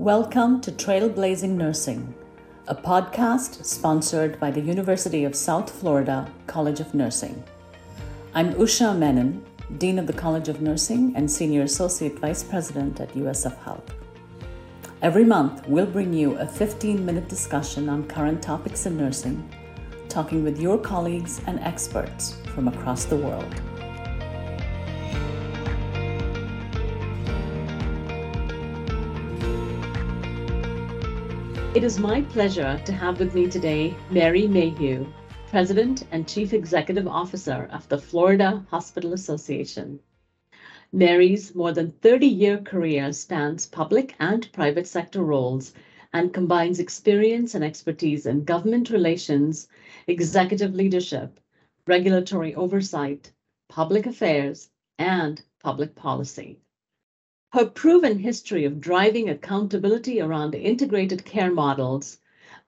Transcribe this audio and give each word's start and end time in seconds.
Welcome 0.00 0.62
to 0.62 0.72
Trailblazing 0.72 1.50
Nursing, 1.50 2.14
a 2.66 2.74
podcast 2.74 3.62
sponsored 3.66 4.40
by 4.40 4.50
the 4.50 4.62
University 4.62 5.24
of 5.24 5.36
South 5.36 5.70
Florida 5.70 6.26
College 6.46 6.80
of 6.80 6.94
Nursing. 6.94 7.44
I'm 8.32 8.54
Usha 8.54 8.96
Menon, 8.96 9.44
Dean 9.76 9.98
of 9.98 10.06
the 10.06 10.14
College 10.14 10.48
of 10.48 10.62
Nursing 10.62 11.12
and 11.16 11.30
Senior 11.30 11.64
Associate 11.64 12.18
Vice 12.18 12.42
President 12.42 12.98
at 12.98 13.12
USF 13.12 13.62
Health. 13.62 13.94
Every 15.02 15.26
month, 15.26 15.68
we'll 15.68 15.84
bring 15.84 16.14
you 16.14 16.34
a 16.38 16.46
15 16.46 17.04
minute 17.04 17.28
discussion 17.28 17.90
on 17.90 18.08
current 18.08 18.42
topics 18.42 18.86
in 18.86 18.96
nursing, 18.96 19.46
talking 20.08 20.42
with 20.42 20.58
your 20.58 20.78
colleagues 20.78 21.42
and 21.46 21.60
experts 21.60 22.36
from 22.54 22.68
across 22.68 23.04
the 23.04 23.18
world. 23.18 23.54
It 31.72 31.84
is 31.84 32.00
my 32.00 32.22
pleasure 32.22 32.82
to 32.84 32.92
have 32.92 33.20
with 33.20 33.32
me 33.32 33.48
today 33.48 33.94
Mary 34.10 34.48
Mayhew, 34.48 35.06
President 35.46 36.04
and 36.10 36.26
Chief 36.26 36.52
Executive 36.52 37.06
Officer 37.06 37.68
of 37.70 37.88
the 37.88 37.96
Florida 37.96 38.66
Hospital 38.70 39.12
Association. 39.12 40.00
Mary's 40.92 41.54
more 41.54 41.70
than 41.70 41.92
30 41.92 42.26
year 42.26 42.58
career 42.58 43.12
spans 43.12 43.66
public 43.66 44.16
and 44.18 44.50
private 44.50 44.88
sector 44.88 45.22
roles 45.22 45.72
and 46.12 46.34
combines 46.34 46.80
experience 46.80 47.54
and 47.54 47.62
expertise 47.62 48.26
in 48.26 48.42
government 48.42 48.90
relations, 48.90 49.68
executive 50.08 50.74
leadership, 50.74 51.38
regulatory 51.86 52.52
oversight, 52.56 53.30
public 53.68 54.06
affairs, 54.06 54.70
and 54.98 55.40
public 55.62 55.94
policy. 55.94 56.58
Her 57.52 57.66
proven 57.66 58.16
history 58.20 58.64
of 58.64 58.80
driving 58.80 59.28
accountability 59.28 60.20
around 60.20 60.54
integrated 60.54 61.24
care 61.24 61.52
models, 61.52 62.18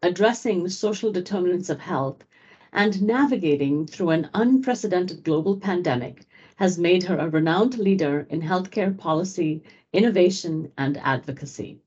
addressing 0.03 0.69
social 0.71 1.13
determinants 1.13 1.71
of 1.71 1.79
health, 1.79 2.25
and 2.73 3.01
navigating 3.01 3.87
through 3.87 4.11
an 4.11 4.29
unprecedented 4.35 5.23
global 5.23 5.57
pandemic 5.57 6.27
has 6.57 6.81
made 6.81 7.05
her 7.05 7.17
a 7.17 7.29
renowned 7.29 7.79
leader 7.79 8.27
in 8.29 8.43
healthcare 8.43 8.99
policy, 8.99 9.63
innovation, 9.93 10.73
and 10.77 10.97
advocacy. 10.97 11.79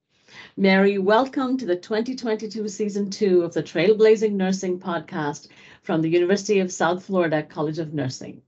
Mary, 0.56 0.98
welcome 0.98 1.58
to 1.58 1.66
the 1.66 1.76
2022 1.76 2.70
season 2.70 3.09
two 3.09 3.42
of 3.42 3.54
the 3.54 3.62
Trailblazing 3.62 4.32
Nursing 4.32 4.80
podcast 4.80 5.50
from 5.82 6.02
the 6.02 6.09
University 6.09 6.59
of 6.59 6.72
South 6.72 7.04
Florida 7.04 7.44
College 7.44 7.80
of 7.80 7.94
Nursing. 7.94 8.42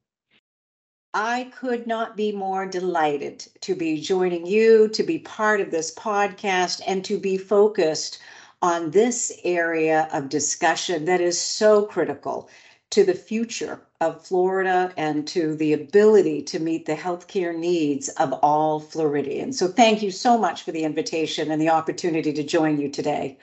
I 1.19 1.45
could 1.45 1.87
not 1.87 2.15
be 2.15 2.31
more 2.31 2.67
delighted 2.67 3.47
to 3.61 3.73
be 3.73 3.99
joining 3.99 4.45
you, 4.45 4.87
to 4.89 5.01
be 5.01 5.17
part 5.17 5.59
of 5.61 5.71
this 5.71 5.91
podcast, 5.95 6.79
and 6.85 7.03
to 7.05 7.17
be 7.17 7.39
focused 7.39 8.19
on 8.61 8.91
this 8.91 9.31
area 9.43 10.09
of 10.13 10.29
discussion 10.29 11.05
that 11.05 11.19
is 11.19 11.41
so 11.41 11.87
critical 11.87 12.51
to 12.91 13.03
the 13.03 13.15
future 13.15 13.81
of 13.99 14.23
Florida 14.27 14.93
and 14.95 15.27
to 15.29 15.55
the 15.55 15.73
ability 15.73 16.43
to 16.43 16.59
meet 16.59 16.85
the 16.85 16.93
healthcare 16.95 17.57
needs 17.57 18.09
of 18.09 18.33
all 18.43 18.79
Floridians. 18.79 19.57
So, 19.57 19.67
thank 19.67 20.03
you 20.03 20.11
so 20.11 20.37
much 20.37 20.61
for 20.61 20.71
the 20.71 20.83
invitation 20.83 21.49
and 21.49 21.59
the 21.59 21.69
opportunity 21.69 22.31
to 22.31 22.43
join 22.43 22.79
you 22.79 22.89
today. 22.89 23.39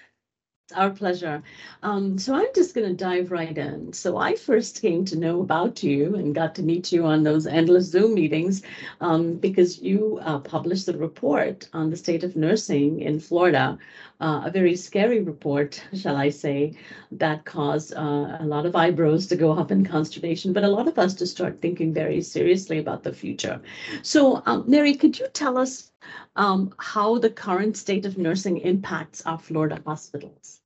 Our 0.73 0.91
pleasure. 0.91 1.43
Um, 1.83 2.17
so 2.17 2.35
I'm 2.35 2.47
just 2.55 2.75
going 2.75 2.89
to 2.89 2.95
dive 2.95 3.31
right 3.31 3.57
in. 3.59 3.93
So 3.93 4.17
I 4.17 4.35
first 4.35 4.81
came 4.81 5.05
to 5.07 5.19
know 5.19 5.41
about 5.41 5.83
you 5.83 6.15
and 6.15 6.35
got 6.35 6.55
to 6.55 6.63
meet 6.63 6.91
you 6.91 7.05
on 7.05 7.23
those 7.23 7.47
endless 7.47 7.91
Zoom 7.91 8.15
meetings 8.15 8.63
um, 9.01 9.35
because 9.35 9.83
you 9.83 10.19
uh, 10.23 10.39
published 10.39 10.89
a 10.89 10.97
report 10.97 11.69
on 11.75 11.91
the 11.91 11.97
state 11.97 12.25
of 12.25 12.35
nursing 12.37 13.01
in 13.01 13.19
Florida, 13.21 13.79
uh, 14.21 14.43
a 14.45 14.51
very 14.51 14.75
scary 14.75 15.21
report, 15.21 15.83
shall 15.93 16.17
I 16.17 16.31
say, 16.31 16.75
that 17.13 17.45
caused 17.45 17.93
uh, 17.95 18.37
a 18.41 18.47
lot 18.47 18.65
of 18.65 18.75
eyebrows 18.75 19.27
to 19.29 19.37
go 19.37 19.53
up 19.53 19.71
in 19.71 19.85
consternation, 19.85 20.53
but 20.55 20.65
a 20.65 20.69
lot 20.69 20.89
of 20.89 20.99
us 20.99 21.15
to 21.15 21.27
start 21.27 21.61
thinking 21.61 21.93
very 21.93 22.23
seriously 22.23 22.79
about 22.79 23.03
the 23.03 23.13
future. 23.13 23.61
So, 24.03 24.43
um, 24.47 24.65
Mary, 24.67 24.95
could 24.95 25.19
you 25.19 25.27
tell 25.33 25.59
us 25.59 25.91
um, 26.37 26.75
how 26.79 27.19
the 27.19 27.31
current 27.31 27.77
state 27.77 28.07
of 28.07 28.19
nursing 28.19 28.59
impacts 28.59 29.25
our 29.27 29.39
Florida 29.39 29.81
hospitals. 29.87 30.61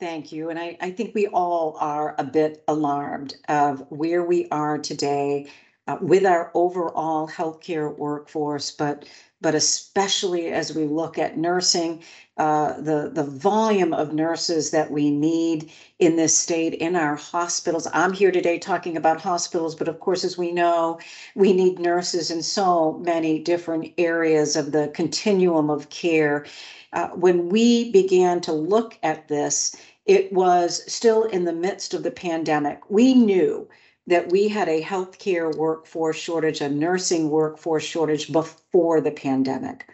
Thank 0.00 0.32
you. 0.32 0.50
And 0.50 0.58
I, 0.58 0.76
I 0.80 0.90
think 0.90 1.14
we 1.14 1.28
all 1.28 1.76
are 1.78 2.16
a 2.18 2.24
bit 2.24 2.64
alarmed 2.66 3.36
of 3.48 3.86
where 3.88 4.24
we 4.24 4.48
are 4.50 4.78
today 4.78 5.46
uh, 5.86 5.98
with 6.00 6.26
our 6.26 6.50
overall 6.54 7.28
healthcare 7.28 7.96
workforce, 7.96 8.70
but 8.70 9.04
but 9.40 9.54
especially 9.54 10.48
as 10.48 10.74
we 10.74 10.84
look 10.86 11.18
at 11.18 11.36
nursing, 11.36 12.02
uh, 12.38 12.80
the 12.80 13.10
the 13.12 13.22
volume 13.22 13.92
of 13.92 14.12
nurses 14.12 14.70
that 14.70 14.90
we 14.90 15.10
need 15.10 15.70
in 15.98 16.16
this 16.16 16.36
state 16.36 16.74
in 16.74 16.96
our 16.96 17.16
hospitals. 17.16 17.86
I'm 17.92 18.12
here 18.12 18.32
today 18.32 18.58
talking 18.58 18.96
about 18.96 19.20
hospitals, 19.20 19.74
but 19.74 19.88
of 19.88 20.00
course, 20.00 20.24
as 20.24 20.38
we 20.38 20.52
know, 20.52 20.98
we 21.34 21.52
need 21.52 21.78
nurses 21.78 22.30
in 22.30 22.42
so 22.42 22.94
many 23.04 23.38
different 23.38 23.92
areas 23.98 24.56
of 24.56 24.72
the 24.72 24.88
continuum 24.88 25.70
of 25.70 25.90
care. 25.90 26.46
Uh, 26.92 27.08
when 27.08 27.48
we 27.48 27.92
began 27.92 28.40
to 28.40 28.52
look 28.52 28.98
at 29.02 29.28
this, 29.28 29.76
it 30.06 30.32
was 30.32 30.82
still 30.92 31.24
in 31.24 31.44
the 31.44 31.52
midst 31.52 31.94
of 31.94 32.02
the 32.02 32.10
pandemic. 32.10 32.80
We 32.88 33.12
knew 33.14 33.68
that 34.06 34.30
we 34.30 34.48
had 34.48 34.68
a 34.68 34.82
healthcare 34.82 35.54
workforce 35.54 36.16
shortage, 36.16 36.60
a 36.60 36.68
nursing 36.68 37.30
workforce 37.30 37.84
shortage 37.84 38.32
before 38.32 39.00
the 39.00 39.10
pandemic. 39.10 39.88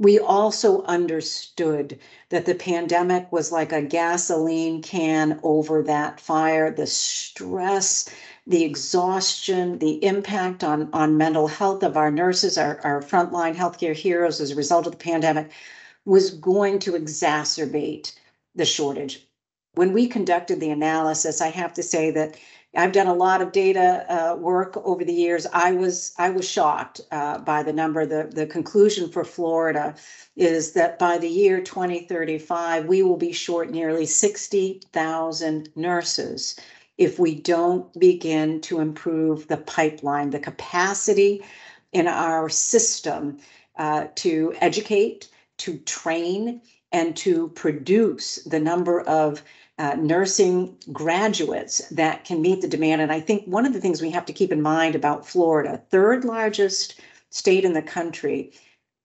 We 0.00 0.20
also 0.20 0.82
understood 0.84 1.98
that 2.28 2.46
the 2.46 2.54
pandemic 2.54 3.32
was 3.32 3.50
like 3.50 3.72
a 3.72 3.82
gasoline 3.82 4.80
can 4.80 5.40
over 5.42 5.82
that 5.82 6.20
fire, 6.20 6.70
the 6.70 6.86
stress, 6.86 8.08
the 8.46 8.62
exhaustion, 8.62 9.78
the 9.80 10.02
impact 10.04 10.62
on, 10.62 10.88
on 10.92 11.16
mental 11.16 11.48
health 11.48 11.82
of 11.82 11.96
our 11.96 12.12
nurses, 12.12 12.56
our, 12.56 12.80
our 12.84 13.02
frontline 13.02 13.56
healthcare 13.56 13.94
heroes 13.94 14.40
as 14.40 14.52
a 14.52 14.56
result 14.56 14.86
of 14.86 14.92
the 14.92 14.98
pandemic 14.98 15.50
was 16.04 16.30
going 16.30 16.78
to 16.78 16.92
exacerbate 16.92 18.14
the 18.54 18.64
shortage. 18.64 19.26
When 19.74 19.92
we 19.92 20.06
conducted 20.06 20.60
the 20.60 20.70
analysis, 20.70 21.40
I 21.40 21.48
have 21.48 21.74
to 21.74 21.82
say 21.82 22.10
that 22.12 22.36
I've 22.76 22.92
done 22.92 23.06
a 23.06 23.14
lot 23.14 23.40
of 23.40 23.52
data 23.52 24.04
uh, 24.08 24.36
work 24.36 24.76
over 24.84 25.04
the 25.04 25.12
years. 25.12 25.46
I 25.52 25.72
was 25.72 26.12
I 26.18 26.30
was 26.30 26.48
shocked 26.48 27.00
uh, 27.10 27.38
by 27.38 27.62
the 27.62 27.72
number. 27.72 28.04
The 28.04 28.30
the 28.32 28.46
conclusion 28.46 29.10
for 29.10 29.24
Florida 29.24 29.94
is 30.36 30.72
that 30.72 30.98
by 30.98 31.18
the 31.18 31.28
year 31.28 31.60
2035, 31.62 32.84
we 32.86 33.02
will 33.02 33.16
be 33.16 33.32
short 33.32 33.70
nearly 33.70 34.06
60,000 34.06 35.70
nurses 35.76 36.60
if 36.98 37.18
we 37.18 37.34
don't 37.34 37.98
begin 37.98 38.60
to 38.60 38.80
improve 38.80 39.48
the 39.48 39.56
pipeline, 39.56 40.30
the 40.30 40.40
capacity 40.40 41.42
in 41.92 42.06
our 42.06 42.48
system 42.48 43.38
uh, 43.76 44.08
to 44.16 44.54
educate, 44.60 45.28
to 45.58 45.78
train, 45.78 46.60
and 46.92 47.16
to 47.16 47.48
produce 47.50 48.36
the 48.44 48.60
number 48.60 49.00
of 49.02 49.42
uh, 49.78 49.94
nursing 49.94 50.76
graduates 50.92 51.88
that 51.90 52.24
can 52.24 52.42
meet 52.42 52.60
the 52.60 52.68
demand. 52.68 53.00
And 53.00 53.12
I 53.12 53.20
think 53.20 53.44
one 53.44 53.64
of 53.64 53.72
the 53.72 53.80
things 53.80 54.02
we 54.02 54.10
have 54.10 54.26
to 54.26 54.32
keep 54.32 54.50
in 54.50 54.60
mind 54.60 54.94
about 54.94 55.26
Florida, 55.26 55.82
third 55.90 56.24
largest 56.24 57.00
state 57.30 57.64
in 57.64 57.74
the 57.74 57.82
country, 57.82 58.52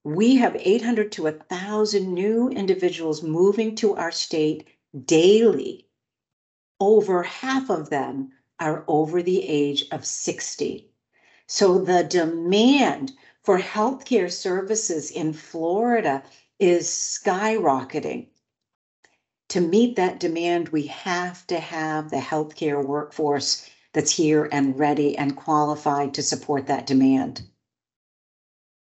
we 0.04 0.36
have 0.36 0.56
800 0.60 1.12
to 1.14 1.24
1,000 1.24 2.14
new 2.14 2.50
individuals 2.50 3.22
moving 3.22 3.76
to 3.76 3.96
our 3.96 4.12
state 4.12 4.68
daily. 5.06 5.88
Over 6.80 7.24
half 7.24 7.70
of 7.70 7.90
them 7.90 8.32
are 8.60 8.84
over 8.88 9.22
the 9.22 9.48
age 9.48 9.86
of 9.92 10.06
60. 10.06 10.90
So 11.48 11.78
the 11.78 12.04
demand 12.04 13.12
for 13.44 13.60
healthcare 13.60 14.32
services 14.32 15.12
in 15.12 15.34
Florida 15.34 16.24
is 16.60 16.88
skyrocketing 16.88 18.28
to 19.54 19.62
meet 19.62 19.98
that 19.98 20.20
demand, 20.20 20.70
we 20.70 20.88
have 20.88 21.46
to 21.46 21.60
have 21.60 22.10
the 22.10 22.18
healthcare 22.18 22.84
workforce 22.84 23.70
that's 23.94 24.10
here 24.10 24.50
and 24.52 24.80
ready 24.80 25.16
and 25.16 25.36
qualified 25.36 26.12
to 26.16 26.24
support 26.24 26.66
that 26.66 26.88
demand. 26.88 27.44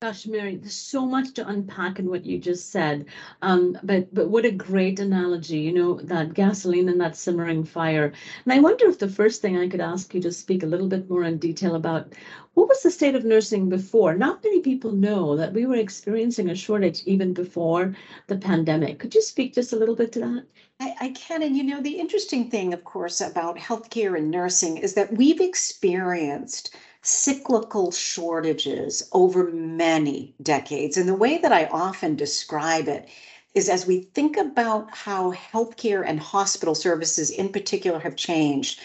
Gosh, 0.01 0.27
Mary, 0.27 0.55
there's 0.55 0.75
so 0.75 1.05
much 1.05 1.33
to 1.33 1.47
unpack 1.47 1.99
in 1.99 2.09
what 2.09 2.25
you 2.25 2.37
just 2.37 2.69
said. 2.69 3.05
Um, 3.41 3.77
but 3.83 4.13
but 4.13 4.29
what 4.29 4.45
a 4.45 4.51
great 4.51 4.97
analogy, 4.97 5.57
you 5.59 5.73
know, 5.73 5.95
that 5.95 6.33
gasoline 6.33 6.87
and 6.87 7.01
that 7.01 7.17
simmering 7.17 7.65
fire. 7.65 8.13
And 8.45 8.53
I 8.53 8.59
wonder 8.59 8.87
if 8.87 8.99
the 8.99 9.09
first 9.09 9.41
thing 9.41 9.57
I 9.57 9.67
could 9.67 9.81
ask 9.81 10.13
you 10.13 10.21
to 10.21 10.31
speak 10.31 10.63
a 10.63 10.67
little 10.67 10.87
bit 10.87 11.09
more 11.09 11.25
in 11.25 11.37
detail 11.37 11.75
about 11.75 12.13
what 12.53 12.69
was 12.69 12.81
the 12.81 12.91
state 12.91 13.13
of 13.13 13.25
nursing 13.25 13.67
before? 13.67 14.15
Not 14.15 14.41
many 14.41 14.61
people 14.61 14.93
know 14.93 15.35
that 15.35 15.51
we 15.51 15.65
were 15.65 15.75
experiencing 15.75 16.49
a 16.49 16.55
shortage 16.55 17.03
even 17.05 17.33
before 17.33 17.93
the 18.27 18.37
pandemic. 18.37 18.99
Could 18.99 19.13
you 19.15 19.21
speak 19.21 19.53
just 19.53 19.73
a 19.73 19.77
little 19.77 19.95
bit 19.95 20.13
to 20.13 20.19
that? 20.21 20.45
I, 20.79 20.95
I 21.01 21.09
can. 21.09 21.43
And 21.43 21.57
you 21.57 21.63
know, 21.63 21.81
the 21.81 21.99
interesting 21.99 22.49
thing, 22.49 22.73
of 22.73 22.85
course, 22.85 23.19
about 23.19 23.57
healthcare 23.57 24.17
and 24.17 24.31
nursing 24.31 24.77
is 24.77 24.93
that 24.93 25.17
we've 25.17 25.41
experienced 25.41 26.73
cyclical 27.01 27.91
shortages 27.91 29.07
over 29.13 29.51
many 29.51 30.35
decades. 30.41 30.97
And 30.97 31.07
the 31.07 31.15
way 31.15 31.37
that 31.37 31.51
I 31.51 31.65
often 31.65 32.15
describe 32.15 32.87
it 32.87 33.07
is 33.53 33.69
as 33.69 33.87
we 33.87 34.01
think 34.01 34.37
about 34.37 34.95
how 34.95 35.31
healthcare 35.33 36.03
and 36.05 36.19
hospital 36.19 36.75
services 36.75 37.29
in 37.29 37.49
particular 37.49 37.99
have 37.99 38.15
changed, 38.15 38.79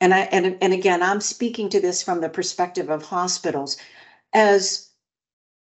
and 0.00 0.14
I 0.14 0.20
and, 0.20 0.56
and 0.60 0.72
again, 0.72 1.02
I'm 1.02 1.20
speaking 1.20 1.68
to 1.70 1.80
this 1.80 2.02
from 2.02 2.20
the 2.20 2.28
perspective 2.28 2.90
of 2.90 3.02
hospitals, 3.02 3.76
as 4.32 4.90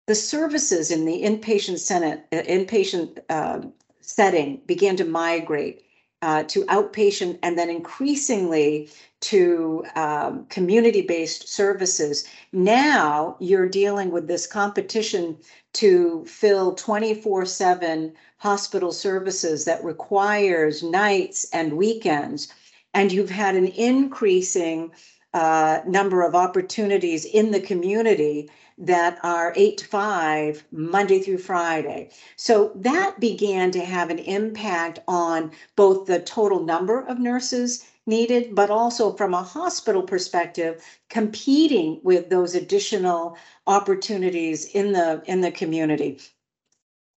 the 0.06 0.15
services 0.15 0.91
in 0.91 1.05
the 1.05 1.23
inpatient 1.23 1.79
senate, 1.79 2.25
inpatient 2.33 3.19
uh, 3.29 3.61
setting 4.00 4.62
began 4.67 4.97
to 4.97 5.05
migrate 5.05 5.83
uh, 6.23 6.43
to 6.44 6.65
outpatient 6.65 7.38
and 7.43 7.59
then 7.59 7.70
increasingly 7.70 8.91
to 9.20 9.85
um, 9.97 10.47
community 10.47 11.03
based 11.03 11.49
services. 11.49 12.26
Now 12.53 13.37
you're 13.41 13.69
dealing 13.69 14.11
with 14.11 14.29
this 14.29 14.47
competition 14.47 15.37
to 15.75 16.25
fill 16.26 16.75
24 16.75 17.47
7 17.47 18.12
hospital 18.38 18.93
services 18.93 19.65
that 19.65 19.82
requires 19.85 20.82
nights 20.82 21.47
and 21.53 21.76
weekends. 21.76 22.49
And 22.94 23.12
you've 23.12 23.31
had 23.31 23.55
an 23.55 23.67
increasing 23.69 24.93
uh, 25.35 25.81
number 25.87 26.23
of 26.23 26.35
opportunities 26.35 27.25
in 27.25 27.50
the 27.50 27.61
community 27.61 28.49
that 28.78 29.19
are 29.25 29.52
eight 29.56 29.78
to 29.78 29.84
five, 29.86 30.64
Monday 30.70 31.19
through 31.19 31.38
Friday. 31.38 32.10
So 32.36 32.72
that 32.76 33.19
began 33.19 33.70
to 33.72 33.84
have 33.84 34.10
an 34.10 34.20
impact 34.20 35.00
on 35.08 35.50
both 35.75 36.06
the 36.06 36.20
total 36.20 36.64
number 36.64 37.00
of 37.00 37.19
nurses 37.19 37.84
needed, 38.06 38.54
but 38.54 38.70
also 38.70 39.12
from 39.12 39.34
a 39.34 39.42
hospital 39.42 40.02
perspective, 40.02 40.82
competing 41.10 42.00
with 42.02 42.30
those 42.30 42.54
additional 42.54 43.36
opportunities 43.66 44.64
in 44.66 44.92
the 44.92 45.22
in 45.26 45.40
the 45.40 45.50
community. 45.50 46.19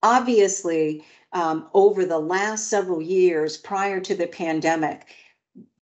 Obviously, 0.03 1.05
um, 1.33 1.67
over 1.73 2.05
the 2.05 2.19
last 2.19 2.67
several 2.67 3.01
years 3.01 3.55
prior 3.55 3.99
to 4.01 4.15
the 4.15 4.27
pandemic, 4.27 5.05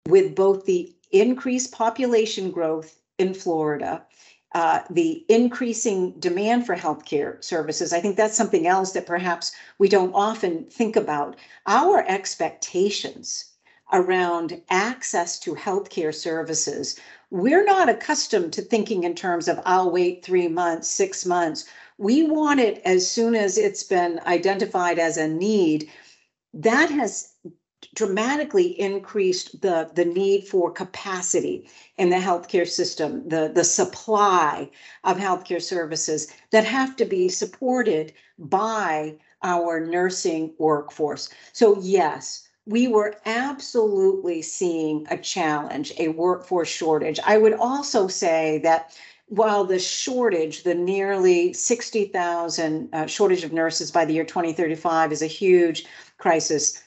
with 0.07 0.35
both 0.35 0.65
the 0.65 0.93
increased 1.11 1.71
population 1.71 2.51
growth 2.51 2.99
in 3.17 3.33
Florida 3.33 4.05
uh, 4.53 4.81
the 4.89 5.23
increasing 5.29 6.11
demand 6.19 6.65
for 6.65 6.75
healthcare 6.75 7.43
services. 7.43 7.93
I 7.93 8.01
think 8.01 8.17
that's 8.17 8.35
something 8.35 8.65
else 8.65 8.93
that 8.93 9.05
perhaps 9.05 9.51
we 9.77 9.87
don't 9.87 10.13
often 10.13 10.65
think 10.65 10.95
about. 10.95 11.35
Our 11.67 12.03
expectations 12.07 13.45
around 13.93 14.61
access 14.69 15.39
to 15.39 15.55
healthcare 15.55 16.13
services, 16.13 16.99
we're 17.29 17.65
not 17.65 17.89
accustomed 17.89 18.53
to 18.53 18.61
thinking 18.61 19.03
in 19.03 19.13
terms 19.13 19.47
of 19.47 19.59
I'll 19.65 19.91
wait 19.91 20.25
three 20.25 20.47
months, 20.47 20.87
six 20.87 21.25
months. 21.25 21.65
We 21.97 22.23
want 22.23 22.59
it 22.59 22.81
as 22.85 23.09
soon 23.09 23.35
as 23.35 23.57
it's 23.57 23.83
been 23.83 24.19
identified 24.25 24.97
as 24.97 25.17
a 25.17 25.27
need. 25.27 25.89
That 26.53 26.89
has 26.89 27.33
dramatically 27.95 28.79
increased 28.79 29.61
the, 29.61 29.89
the 29.95 30.05
need 30.05 30.47
for 30.47 30.71
capacity 30.71 31.69
in 31.97 32.09
the 32.09 32.17
healthcare 32.17 32.67
system, 32.67 33.27
the, 33.27 33.51
the 33.53 33.63
supply 33.63 34.69
of 35.03 35.17
healthcare 35.17 35.61
services 35.61 36.27
that 36.51 36.65
have 36.65 36.95
to 36.95 37.05
be 37.05 37.29
supported 37.29 38.13
by 38.37 39.15
our 39.43 39.79
nursing 39.85 40.53
workforce. 40.57 41.29
So, 41.53 41.79
yes, 41.79 42.47
we 42.65 42.87
were 42.87 43.15
absolutely 43.25 44.41
seeing 44.41 45.07
a 45.09 45.17
challenge, 45.17 45.91
a 45.97 46.09
workforce 46.09 46.69
shortage. 46.69 47.19
I 47.25 47.37
would 47.37 47.53
also 47.53 48.07
say 48.07 48.59
that 48.59 48.95
while 49.29 49.63
the 49.63 49.79
shortage, 49.79 50.63
the 50.63 50.75
nearly 50.75 51.53
60,000 51.53 52.89
uh, 52.93 53.05
shortage 53.05 53.43
of 53.43 53.53
nurses 53.53 53.91
by 53.91 54.05
the 54.05 54.13
year 54.13 54.23
2035 54.23 55.11
is 55.11 55.21
a 55.21 55.27
huge 55.27 55.85
crisis, 56.17 56.81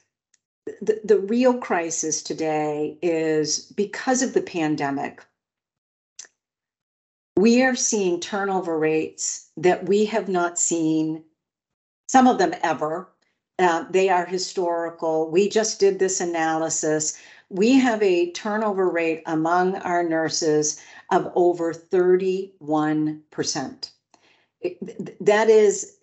the, 0.67 1.19
real 1.19 1.59
crisis 1.59 2.23
today 2.23 2.99
is 3.03 3.67
because 3.67 4.23
of 4.23 4.35
the 4.35 4.43
pandemic, 4.43 5.25
we 7.37 7.63
are 7.63 7.75
seeing 7.75 8.21
turnover 8.21 8.79
rates 8.79 9.51
that 9.57 9.89
we 9.89 10.05
have 10.07 10.29
not 10.29 10.59
seen, 10.59 11.25
some 12.07 12.27
of 12.27 12.39
them 12.39 12.55
ever. 12.63 13.09
Uh, 13.59 13.85
they 13.91 14.09
are 14.09 14.27
historical. 14.27 15.31
We 15.31 15.49
just 15.49 15.81
did 15.81 15.99
this 15.99 16.21
analysis. 16.21 17.19
We 17.49 17.75
have 17.75 18.03
a 18.03 18.31
turnover 18.33 18.89
rate 18.89 19.23
among 19.27 19.77
our 19.77 20.03
nurses 20.03 20.81
of 21.11 21.31
over 21.35 21.73
31%. 21.73 23.91
It, 24.61 25.25
that 25.25 25.51
is 25.51 25.97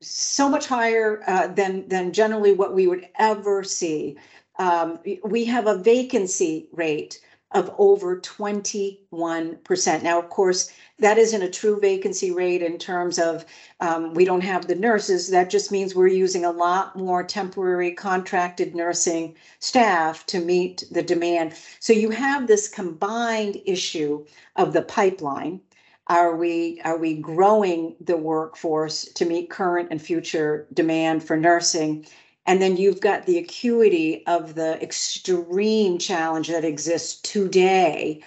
so 0.00 0.48
much 0.48 0.66
higher 0.66 1.22
uh, 1.26 1.48
than 1.48 1.88
than 1.88 2.12
generally 2.12 2.52
what 2.52 2.74
we 2.74 2.86
would 2.86 3.08
ever 3.18 3.64
see. 3.64 4.16
Um, 4.58 4.98
we 5.24 5.44
have 5.44 5.66
a 5.66 5.78
vacancy 5.78 6.68
rate 6.72 7.20
of 7.52 7.74
over 7.78 8.20
21%. 8.20 10.02
Now, 10.02 10.18
of 10.18 10.28
course, 10.30 10.70
that 10.98 11.16
isn't 11.16 11.42
a 11.42 11.50
true 11.50 11.78
vacancy 11.80 12.30
rate 12.30 12.62
in 12.62 12.76
terms 12.76 13.18
of 13.18 13.44
um, 13.80 14.14
we 14.14 14.24
don't 14.24 14.42
have 14.42 14.66
the 14.66 14.74
nurses. 14.74 15.30
That 15.30 15.48
just 15.48 15.70
means 15.70 15.94
we're 15.94 16.08
using 16.08 16.44
a 16.44 16.50
lot 16.50 16.96
more 16.96 17.22
temporary 17.22 17.92
contracted 17.92 18.74
nursing 18.74 19.36
staff 19.60 20.26
to 20.26 20.40
meet 20.40 20.84
the 20.90 21.02
demand. 21.02 21.54
So 21.78 21.92
you 21.92 22.10
have 22.10 22.46
this 22.46 22.68
combined 22.68 23.60
issue 23.64 24.26
of 24.56 24.72
the 24.72 24.82
pipeline 24.82 25.60
are 26.08 26.36
we 26.36 26.80
are 26.84 26.98
we 26.98 27.14
growing 27.16 27.96
the 28.00 28.16
workforce 28.16 29.04
to 29.14 29.24
meet 29.24 29.50
current 29.50 29.88
and 29.90 30.00
future 30.00 30.66
demand 30.72 31.24
for 31.24 31.36
nursing? 31.36 32.06
And 32.46 32.62
then 32.62 32.76
you've 32.76 33.00
got 33.00 33.26
the 33.26 33.38
acuity 33.38 34.24
of 34.26 34.54
the 34.54 34.80
extreme 34.80 35.98
challenge 35.98 36.48
that 36.48 36.64
exists 36.64 37.20
today 37.22 38.22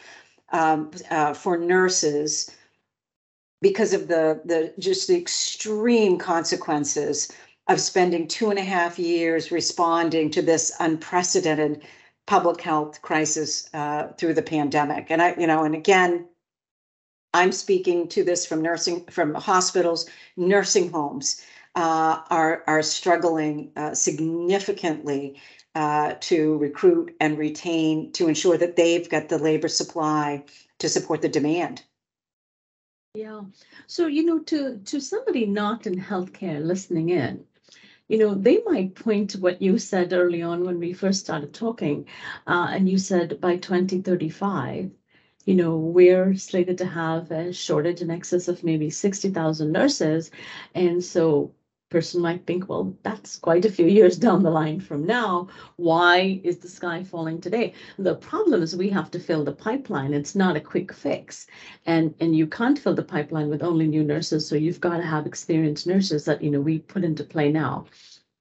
um, 0.51 0.91
uh, 1.09 1.33
for 1.33 1.57
nurses 1.57 2.51
because 3.61 3.93
of 3.93 4.07
the 4.07 4.41
the 4.43 4.73
just 4.77 5.07
the 5.07 5.17
extreme 5.17 6.17
consequences 6.17 7.31
of 7.69 7.79
spending 7.79 8.27
two 8.27 8.49
and 8.49 8.59
a 8.59 8.63
half 8.63 8.99
years 8.99 9.51
responding 9.51 10.31
to 10.31 10.41
this 10.41 10.73
unprecedented 10.79 11.83
public 12.25 12.59
health 12.61 13.01
crisis 13.01 13.69
uh, 13.73 14.07
through 14.17 14.33
the 14.33 14.41
pandemic. 14.41 15.07
And 15.09 15.21
I, 15.21 15.35
you 15.35 15.47
know, 15.47 15.63
and 15.63 15.75
again, 15.75 16.27
I'm 17.33 17.51
speaking 17.51 18.07
to 18.09 18.23
this 18.23 18.45
from 18.45 18.61
nursing, 18.61 19.05
from 19.05 19.35
hospitals, 19.35 20.09
nursing 20.35 20.91
homes 20.91 21.41
uh, 21.75 22.21
are, 22.29 22.63
are 22.67 22.81
struggling 22.81 23.71
uh, 23.75 23.93
significantly 23.93 25.39
uh, 25.75 26.15
to 26.21 26.57
recruit 26.57 27.15
and 27.19 27.37
retain 27.37 28.11
to 28.13 28.27
ensure 28.27 28.57
that 28.57 28.75
they've 28.75 29.09
got 29.09 29.29
the 29.29 29.37
labor 29.37 29.67
supply 29.67 30.43
to 30.79 30.89
support 30.89 31.21
the 31.21 31.29
demand. 31.29 31.83
Yeah. 33.13 33.41
So, 33.87 34.07
you 34.07 34.23
know, 34.23 34.39
to 34.39 34.77
to 34.85 34.99
somebody 34.99 35.45
not 35.45 35.87
in 35.87 35.99
healthcare 35.99 36.63
listening 36.63 37.09
in, 37.09 37.43
you 38.07 38.17
know, 38.17 38.35
they 38.35 38.61
might 38.65 38.95
point 38.95 39.31
to 39.31 39.39
what 39.39 39.61
you 39.61 39.77
said 39.77 40.13
early 40.13 40.41
on 40.41 40.63
when 40.63 40.79
we 40.79 40.93
first 40.93 41.19
started 41.21 41.53
talking, 41.53 42.07
uh, 42.47 42.67
and 42.71 42.89
you 42.89 42.97
said 42.97 43.39
by 43.41 43.57
2035, 43.57 44.91
you 45.45 45.55
know, 45.55 45.77
we're 45.77 46.35
slated 46.35 46.77
to 46.79 46.85
have 46.85 47.31
a 47.31 47.51
shortage 47.53 48.01
in 48.01 48.11
excess 48.11 48.47
of 48.47 48.63
maybe 48.63 48.89
60,000 48.89 49.71
nurses. 49.71 50.31
And 50.75 51.03
so 51.03 51.53
person 51.89 52.21
might 52.21 52.45
think, 52.45 52.69
well, 52.69 52.95
that's 53.03 53.37
quite 53.37 53.65
a 53.65 53.71
few 53.71 53.87
years 53.87 54.15
down 54.17 54.43
the 54.43 54.51
line 54.51 54.79
from 54.79 55.05
now. 55.05 55.47
Why 55.77 56.39
is 56.43 56.59
the 56.59 56.67
sky 56.67 57.03
falling 57.03 57.41
today? 57.41 57.73
The 57.97 58.15
problem 58.15 58.61
is 58.61 58.75
we 58.75 58.89
have 58.89 59.09
to 59.11 59.19
fill 59.19 59.43
the 59.43 59.51
pipeline. 59.51 60.13
It's 60.13 60.35
not 60.35 60.55
a 60.55 60.61
quick 60.61 60.93
fix. 60.93 61.47
And 61.85 62.13
and 62.19 62.35
you 62.35 62.47
can't 62.47 62.77
fill 62.77 62.95
the 62.95 63.03
pipeline 63.03 63.49
with 63.49 63.63
only 63.63 63.87
new 63.87 64.03
nurses. 64.03 64.47
So 64.47 64.55
you've 64.55 64.81
got 64.81 64.97
to 64.97 65.03
have 65.03 65.25
experienced 65.25 65.87
nurses 65.87 66.25
that, 66.25 66.43
you 66.43 66.51
know, 66.51 66.61
we 66.61 66.79
put 66.79 67.03
into 67.03 67.23
play 67.23 67.51
now 67.51 67.85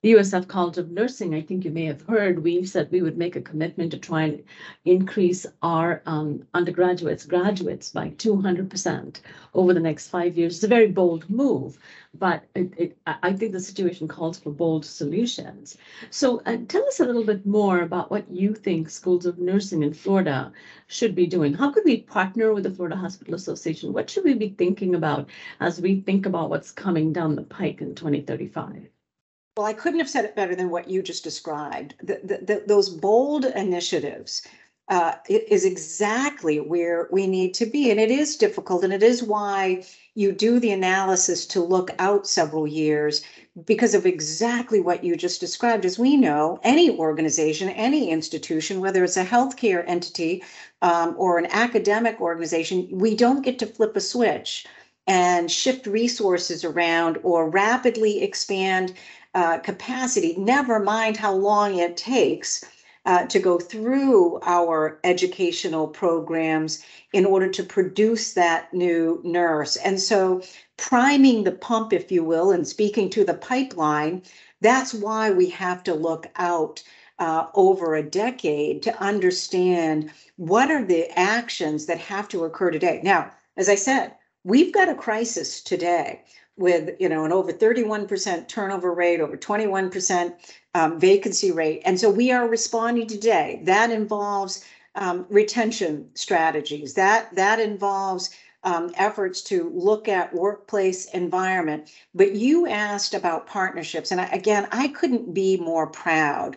the 0.00 0.12
USF 0.12 0.46
College 0.46 0.78
of 0.78 0.92
Nursing, 0.92 1.34
I 1.34 1.40
think 1.40 1.64
you 1.64 1.72
may 1.72 1.84
have 1.86 2.02
heard, 2.02 2.44
we've 2.44 2.68
said 2.68 2.88
we 2.92 3.02
would 3.02 3.18
make 3.18 3.34
a 3.34 3.40
commitment 3.40 3.90
to 3.90 3.98
try 3.98 4.22
and 4.22 4.44
increase 4.84 5.44
our 5.60 6.02
um, 6.06 6.46
undergraduates, 6.54 7.26
graduates 7.26 7.90
by 7.90 8.10
200% 8.10 9.20
over 9.54 9.74
the 9.74 9.80
next 9.80 10.06
five 10.06 10.38
years. 10.38 10.54
It's 10.54 10.62
a 10.62 10.68
very 10.68 10.86
bold 10.86 11.28
move, 11.28 11.80
but 12.14 12.44
it, 12.54 12.72
it, 12.76 12.98
I 13.08 13.32
think 13.32 13.50
the 13.50 13.58
situation 13.58 14.06
calls 14.06 14.38
for 14.38 14.52
bold 14.52 14.84
solutions. 14.84 15.76
So 16.10 16.42
uh, 16.46 16.58
tell 16.68 16.86
us 16.86 17.00
a 17.00 17.04
little 17.04 17.24
bit 17.24 17.44
more 17.44 17.80
about 17.80 18.08
what 18.08 18.30
you 18.30 18.54
think 18.54 18.90
schools 18.90 19.26
of 19.26 19.40
nursing 19.40 19.82
in 19.82 19.94
Florida 19.94 20.52
should 20.86 21.16
be 21.16 21.26
doing. 21.26 21.54
How 21.54 21.72
could 21.72 21.84
we 21.84 22.02
partner 22.02 22.54
with 22.54 22.62
the 22.62 22.70
Florida 22.70 22.94
Hospital 22.94 23.34
Association? 23.34 23.92
What 23.92 24.08
should 24.08 24.22
we 24.22 24.34
be 24.34 24.50
thinking 24.50 24.94
about 24.94 25.28
as 25.58 25.80
we 25.80 26.02
think 26.02 26.24
about 26.24 26.50
what's 26.50 26.70
coming 26.70 27.12
down 27.12 27.34
the 27.34 27.42
pike 27.42 27.80
in 27.80 27.96
2035? 27.96 28.88
Well, 29.58 29.66
I 29.66 29.72
couldn't 29.72 29.98
have 29.98 30.08
said 30.08 30.24
it 30.24 30.36
better 30.36 30.54
than 30.54 30.70
what 30.70 30.88
you 30.88 31.02
just 31.02 31.24
described. 31.24 31.96
The, 32.00 32.20
the, 32.22 32.38
the, 32.44 32.64
those 32.68 32.88
bold 32.88 33.44
initiatives 33.44 34.46
uh, 34.88 35.14
is 35.28 35.64
exactly 35.64 36.60
where 36.60 37.08
we 37.10 37.26
need 37.26 37.54
to 37.54 37.66
be. 37.66 37.90
And 37.90 37.98
it 37.98 38.08
is 38.08 38.36
difficult. 38.36 38.84
And 38.84 38.92
it 38.92 39.02
is 39.02 39.20
why 39.20 39.84
you 40.14 40.30
do 40.30 40.60
the 40.60 40.70
analysis 40.70 41.44
to 41.46 41.60
look 41.60 41.90
out 41.98 42.28
several 42.28 42.68
years 42.68 43.24
because 43.64 43.94
of 43.94 44.06
exactly 44.06 44.78
what 44.78 45.02
you 45.02 45.16
just 45.16 45.40
described. 45.40 45.84
As 45.84 45.98
we 45.98 46.16
know, 46.16 46.60
any 46.62 46.96
organization, 46.96 47.68
any 47.70 48.10
institution, 48.10 48.78
whether 48.78 49.02
it's 49.02 49.16
a 49.16 49.24
healthcare 49.24 49.82
entity 49.88 50.44
um, 50.82 51.16
or 51.18 51.36
an 51.36 51.48
academic 51.50 52.20
organization, 52.20 52.86
we 52.92 53.16
don't 53.16 53.44
get 53.44 53.58
to 53.58 53.66
flip 53.66 53.96
a 53.96 54.00
switch 54.00 54.68
and 55.08 55.50
shift 55.50 55.88
resources 55.88 56.64
around 56.64 57.18
or 57.24 57.50
rapidly 57.50 58.22
expand 58.22 58.94
uh, 59.38 59.56
capacity, 59.58 60.34
never 60.36 60.80
mind 60.80 61.16
how 61.16 61.32
long 61.32 61.78
it 61.78 61.96
takes 61.96 62.64
uh, 63.06 63.24
to 63.26 63.38
go 63.38 63.56
through 63.56 64.40
our 64.42 64.98
educational 65.04 65.86
programs 65.86 66.82
in 67.12 67.24
order 67.24 67.48
to 67.48 67.62
produce 67.62 68.34
that 68.34 68.74
new 68.74 69.20
nurse. 69.22 69.76
And 69.76 70.00
so, 70.00 70.42
priming 70.76 71.44
the 71.44 71.52
pump, 71.52 71.92
if 71.92 72.10
you 72.10 72.24
will, 72.24 72.50
and 72.50 72.66
speaking 72.66 73.08
to 73.10 73.24
the 73.24 73.34
pipeline, 73.34 74.22
that's 74.60 74.92
why 74.92 75.30
we 75.30 75.48
have 75.50 75.84
to 75.84 75.94
look 75.94 76.26
out 76.34 76.82
uh, 77.20 77.46
over 77.54 77.94
a 77.94 78.02
decade 78.02 78.82
to 78.82 79.00
understand 79.00 80.10
what 80.34 80.68
are 80.68 80.84
the 80.84 81.16
actions 81.16 81.86
that 81.86 81.98
have 81.98 82.26
to 82.30 82.44
occur 82.44 82.72
today. 82.72 83.00
Now, 83.04 83.30
as 83.56 83.68
I 83.68 83.76
said, 83.76 84.16
we've 84.42 84.74
got 84.74 84.88
a 84.88 84.96
crisis 84.96 85.62
today 85.62 86.24
with 86.58 86.94
you 87.00 87.08
know 87.08 87.24
an 87.24 87.32
over 87.32 87.52
31% 87.52 88.48
turnover 88.48 88.92
rate 88.92 89.20
over 89.20 89.36
21% 89.36 90.34
um, 90.74 90.98
vacancy 91.00 91.50
rate. 91.50 91.82
And 91.84 91.98
so 91.98 92.10
we 92.10 92.30
are 92.32 92.48
responding 92.48 93.06
today. 93.06 93.60
That 93.64 93.90
involves 93.90 94.64
um, 94.94 95.26
retention 95.28 96.10
strategies. 96.14 96.94
That 96.94 97.34
that 97.34 97.60
involves 97.60 98.30
um, 98.64 98.92
efforts 98.96 99.40
to 99.42 99.70
look 99.74 100.08
at 100.08 100.34
workplace 100.34 101.06
environment. 101.06 101.90
But 102.14 102.34
you 102.34 102.66
asked 102.66 103.14
about 103.14 103.46
partnerships 103.46 104.10
and 104.10 104.20
I, 104.20 104.26
again 104.26 104.68
i 104.72 104.88
couldn't 104.88 105.32
be 105.32 105.56
more 105.56 105.86
proud 105.86 106.56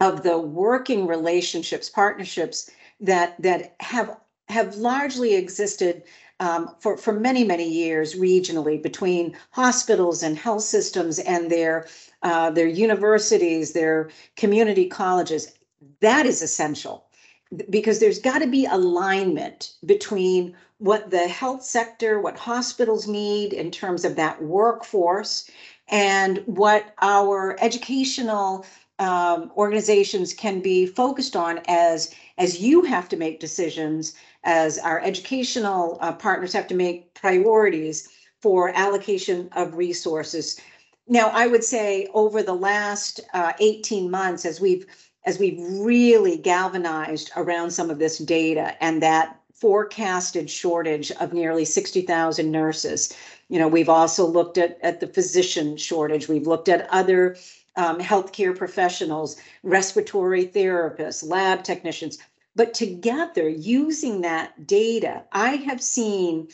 of 0.00 0.22
the 0.22 0.38
working 0.38 1.06
relationships 1.06 1.88
partnerships 1.88 2.70
that 3.00 3.40
that 3.40 3.74
have 3.80 4.16
have 4.48 4.76
largely 4.76 5.34
existed 5.34 6.02
um, 6.40 6.74
for, 6.78 6.96
for 6.96 7.12
many, 7.12 7.44
many 7.44 7.68
years 7.68 8.14
regionally 8.14 8.82
between 8.82 9.36
hospitals 9.50 10.22
and 10.22 10.36
health 10.36 10.62
systems 10.62 11.18
and 11.18 11.50
their, 11.50 11.86
uh, 12.22 12.50
their 12.50 12.66
universities, 12.66 13.72
their 13.72 14.10
community 14.36 14.86
colleges. 14.86 15.52
That 16.00 16.26
is 16.26 16.42
essential 16.42 17.06
because 17.70 18.00
there's 18.00 18.18
got 18.18 18.40
to 18.40 18.46
be 18.46 18.66
alignment 18.66 19.74
between 19.84 20.54
what 20.78 21.10
the 21.10 21.28
health 21.28 21.62
sector, 21.62 22.20
what 22.20 22.36
hospitals 22.36 23.06
need 23.06 23.52
in 23.52 23.70
terms 23.70 24.04
of 24.04 24.16
that 24.16 24.42
workforce, 24.42 25.48
and 25.88 26.38
what 26.46 26.92
our 27.00 27.56
educational 27.60 28.66
um, 28.98 29.52
organizations 29.56 30.32
can 30.32 30.60
be 30.60 30.86
focused 30.86 31.36
on 31.36 31.60
as 31.68 32.14
as 32.38 32.60
you 32.60 32.82
have 32.82 33.08
to 33.08 33.16
make 33.16 33.40
decisions 33.40 34.14
as 34.44 34.78
our 34.78 35.00
educational 35.00 35.98
uh, 36.00 36.12
partners 36.12 36.52
have 36.52 36.66
to 36.68 36.74
make 36.74 37.12
priorities 37.14 38.08
for 38.40 38.70
allocation 38.76 39.48
of 39.52 39.74
resources. 39.74 40.60
Now, 41.08 41.28
I 41.28 41.46
would 41.46 41.64
say 41.64 42.08
over 42.14 42.42
the 42.42 42.54
last 42.54 43.20
uh, 43.32 43.52
18 43.58 44.10
months, 44.10 44.44
as 44.44 44.60
we've 44.60 44.86
as 45.24 45.38
we've 45.38 45.58
really 45.80 46.36
galvanized 46.36 47.30
around 47.36 47.72
some 47.72 47.90
of 47.90 47.98
this 47.98 48.18
data 48.18 48.82
and 48.82 49.02
that 49.02 49.40
forecasted 49.52 50.50
shortage 50.50 51.10
of 51.12 51.32
nearly 51.32 51.64
60,000 51.64 52.50
nurses. 52.50 53.12
You 53.48 53.58
know, 53.58 53.68
we've 53.68 53.88
also 53.88 54.26
looked 54.26 54.58
at, 54.58 54.78
at 54.82 55.00
the 55.00 55.06
physician 55.06 55.76
shortage. 55.76 56.28
We've 56.28 56.46
looked 56.46 56.68
at 56.68 56.88
other 56.90 57.36
um, 57.76 57.98
healthcare 57.98 58.56
professionals, 58.56 59.40
respiratory 59.62 60.46
therapists, 60.46 61.28
lab 61.28 61.62
technicians. 61.62 62.18
But 62.54 62.72
together, 62.72 63.48
using 63.48 64.22
that 64.22 64.66
data, 64.66 65.24
I 65.32 65.56
have 65.56 65.82
seen 65.82 66.48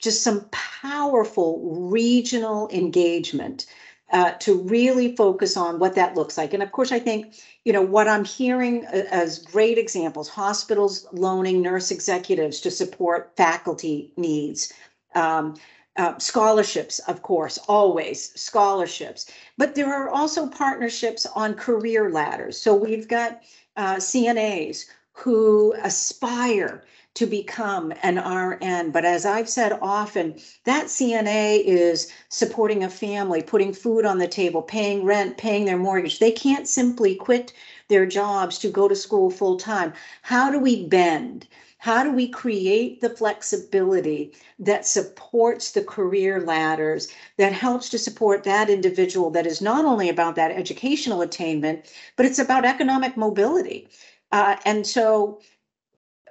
just 0.00 0.22
some 0.22 0.48
powerful 0.50 1.88
regional 1.90 2.68
engagement 2.70 3.66
uh, 4.12 4.32
to 4.32 4.58
really 4.62 5.14
focus 5.16 5.56
on 5.56 5.78
what 5.78 5.94
that 5.94 6.14
looks 6.14 6.38
like. 6.38 6.54
And 6.54 6.62
of 6.62 6.72
course, 6.72 6.92
I 6.92 6.98
think, 6.98 7.34
you 7.64 7.72
know, 7.72 7.82
what 7.82 8.08
I'm 8.08 8.24
hearing 8.24 8.84
as 8.86 9.38
great 9.38 9.76
examples 9.76 10.28
hospitals 10.28 11.06
loaning 11.12 11.60
nurse 11.60 11.90
executives 11.90 12.60
to 12.62 12.70
support 12.70 13.32
faculty 13.36 14.10
needs. 14.16 14.72
Um, 15.14 15.56
uh, 15.98 16.16
scholarships, 16.18 17.00
of 17.00 17.22
course, 17.22 17.58
always 17.68 18.32
scholarships, 18.40 19.26
but 19.56 19.74
there 19.74 19.92
are 19.92 20.08
also 20.08 20.46
partnerships 20.46 21.26
on 21.34 21.54
career 21.54 22.10
ladders. 22.10 22.56
So 22.58 22.72
we've 22.74 23.08
got 23.08 23.42
uh, 23.76 23.96
CNAs 23.96 24.86
who 25.12 25.74
aspire 25.82 26.84
to 27.14 27.26
become 27.26 27.92
an 28.04 28.16
RN. 28.16 28.92
But 28.92 29.04
as 29.04 29.26
I've 29.26 29.48
said 29.48 29.76
often, 29.82 30.38
that 30.62 30.86
CNA 30.86 31.64
is 31.64 32.12
supporting 32.28 32.84
a 32.84 32.88
family, 32.88 33.42
putting 33.42 33.72
food 33.72 34.04
on 34.04 34.18
the 34.18 34.28
table, 34.28 34.62
paying 34.62 35.04
rent, 35.04 35.36
paying 35.36 35.64
their 35.64 35.78
mortgage. 35.78 36.20
They 36.20 36.30
can't 36.30 36.68
simply 36.68 37.16
quit 37.16 37.52
their 37.88 38.06
jobs 38.06 38.56
to 38.60 38.70
go 38.70 38.86
to 38.86 38.94
school 38.94 39.30
full 39.30 39.56
time. 39.56 39.92
How 40.22 40.48
do 40.52 40.60
we 40.60 40.86
bend? 40.86 41.48
How 41.78 42.02
do 42.02 42.12
we 42.12 42.28
create 42.28 43.00
the 43.00 43.10
flexibility 43.10 44.32
that 44.58 44.86
supports 44.86 45.70
the 45.70 45.84
career 45.84 46.40
ladders, 46.40 47.08
that 47.36 47.52
helps 47.52 47.88
to 47.90 47.98
support 47.98 48.42
that 48.44 48.68
individual 48.68 49.30
that 49.30 49.46
is 49.46 49.60
not 49.60 49.84
only 49.84 50.08
about 50.08 50.34
that 50.36 50.50
educational 50.50 51.22
attainment, 51.22 51.92
but 52.16 52.26
it's 52.26 52.40
about 52.40 52.64
economic 52.64 53.16
mobility? 53.16 53.88
Uh, 54.32 54.56
and 54.64 54.86
so 54.86 55.40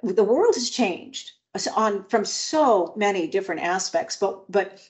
the 0.02 0.24
world 0.24 0.54
has 0.54 0.70
changed 0.70 1.32
on 1.74 2.04
from 2.08 2.24
so 2.24 2.92
many 2.94 3.26
different 3.26 3.62
aspects, 3.62 4.16
but 4.16 4.50
but 4.50 4.80